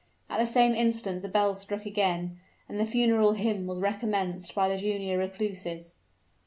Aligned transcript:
At 0.31 0.39
the 0.39 0.47
same 0.47 0.73
instant 0.73 1.21
the 1.21 1.29
bell 1.29 1.53
struck 1.53 1.85
again; 1.85 2.39
and 2.67 2.79
the 2.79 2.87
funeral 2.87 3.33
hymn 3.33 3.67
was 3.67 3.79
recommenced 3.81 4.55
by 4.55 4.67
the 4.67 4.77
junior 4.79 5.19
recluses. 5.19 5.97